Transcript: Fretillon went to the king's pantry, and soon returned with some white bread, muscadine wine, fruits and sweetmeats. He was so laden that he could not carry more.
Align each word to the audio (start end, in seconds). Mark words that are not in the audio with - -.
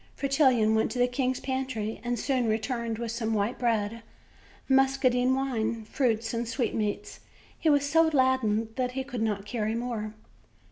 Fretillon 0.15 0.73
went 0.73 0.89
to 0.89 0.97
the 0.97 1.05
king's 1.05 1.39
pantry, 1.39 2.01
and 2.03 2.17
soon 2.17 2.47
returned 2.47 2.97
with 2.97 3.11
some 3.11 3.35
white 3.35 3.59
bread, 3.59 4.01
muscadine 4.67 5.35
wine, 5.35 5.85
fruits 5.85 6.33
and 6.33 6.47
sweetmeats. 6.47 7.19
He 7.59 7.69
was 7.69 7.87
so 7.87 8.07
laden 8.07 8.69
that 8.77 8.93
he 8.93 9.03
could 9.03 9.21
not 9.21 9.45
carry 9.45 9.75
more. 9.75 10.15